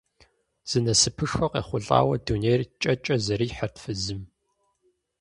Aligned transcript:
Зы 0.69 0.79
насыпышхуэ 0.85 1.47
къехъулӀауэ 1.51 2.15
дунейр 2.25 2.61
кӀэкӀэ 2.81 3.15
зэрихьэрт 3.25 3.75
фызым. 3.83 4.21